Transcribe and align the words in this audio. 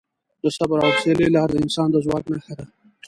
د 0.41 0.45
صبر 0.57 0.77
او 0.85 0.91
حوصلې 0.95 1.27
لار 1.35 1.49
د 1.51 1.55
انسان 1.63 1.87
د 1.91 1.95
ځواک 2.05 2.23
نښه 2.31 2.53
ده. 2.59 2.65